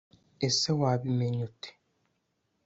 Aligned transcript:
ese 0.47 0.69
wabimenya 0.79 1.39
ute 1.47 1.69